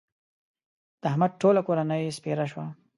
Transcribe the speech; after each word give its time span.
د 1.01 1.03
احمد 1.11 1.31
ټوله 1.41 1.61
کورنۍ 1.67 2.03
سپېره 2.17 2.45
شوه. 2.51 2.65